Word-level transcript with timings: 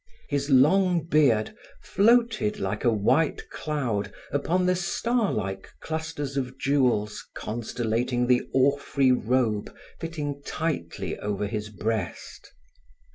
His 0.29 0.49
long 0.49 1.03
beard 1.05 1.55
floated 1.83 2.59
like 2.59 2.83
a 2.83 2.91
white 2.91 3.47
cloud 3.51 4.11
upon 4.31 4.65
the 4.65 4.75
star 4.75 5.31
like 5.31 5.69
clusters 5.79 6.37
of 6.37 6.57
jewels 6.57 7.23
constellating 7.35 8.25
the 8.25 8.41
orphrey 8.51 9.11
robe 9.11 9.71
fitting 9.99 10.41
tightly 10.43 11.19
over 11.19 11.45
his 11.45 11.69
breast. 11.69 12.51